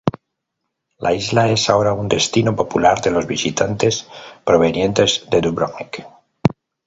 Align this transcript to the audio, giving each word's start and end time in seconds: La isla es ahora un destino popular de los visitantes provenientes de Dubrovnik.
La 0.97 1.13
isla 1.13 1.47
es 1.51 1.69
ahora 1.69 1.93
un 1.93 2.07
destino 2.07 2.55
popular 2.55 3.01
de 3.01 3.11
los 3.11 3.27
visitantes 3.27 4.07
provenientes 4.43 5.27
de 5.29 5.41
Dubrovnik. 5.41 6.03